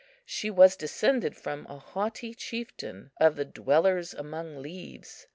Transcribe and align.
She 0.25 0.49
was 0.49 0.75
descended 0.75 1.37
from 1.37 1.67
a 1.67 1.77
haughty 1.77 2.33
chieftain 2.33 3.11
of 3.19 3.35
the 3.35 3.45
"Dwellers 3.45 4.15
among 4.15 4.53
the 4.55 4.59
Leaves." 4.61 5.27